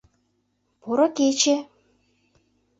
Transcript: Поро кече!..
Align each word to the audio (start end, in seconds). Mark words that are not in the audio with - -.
Поро 0.81 1.07
кече!.. 1.17 1.55